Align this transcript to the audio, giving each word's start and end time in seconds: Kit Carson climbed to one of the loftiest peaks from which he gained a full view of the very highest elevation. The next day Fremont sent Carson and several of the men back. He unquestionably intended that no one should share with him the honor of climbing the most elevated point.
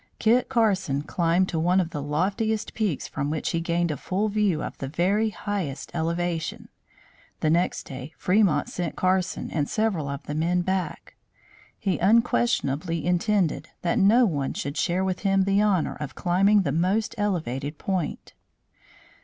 Kit 0.17 0.49
Carson 0.49 1.03
climbed 1.03 1.47
to 1.49 1.59
one 1.59 1.79
of 1.79 1.91
the 1.91 2.01
loftiest 2.01 2.73
peaks 2.73 3.07
from 3.07 3.29
which 3.29 3.51
he 3.51 3.59
gained 3.61 3.91
a 3.91 3.97
full 3.97 4.29
view 4.29 4.63
of 4.63 4.75
the 4.79 4.87
very 4.87 5.29
highest 5.29 5.91
elevation. 5.93 6.69
The 7.41 7.51
next 7.51 7.83
day 7.83 8.15
Fremont 8.17 8.67
sent 8.67 8.95
Carson 8.95 9.51
and 9.51 9.69
several 9.69 10.09
of 10.09 10.23
the 10.23 10.33
men 10.33 10.63
back. 10.63 11.17
He 11.77 11.99
unquestionably 11.99 13.05
intended 13.05 13.69
that 13.83 13.99
no 13.99 14.25
one 14.25 14.55
should 14.55 14.75
share 14.75 15.03
with 15.03 15.19
him 15.19 15.43
the 15.43 15.61
honor 15.61 15.97
of 15.99 16.15
climbing 16.15 16.63
the 16.63 16.71
most 16.71 17.13
elevated 17.19 17.77
point. 17.77 18.33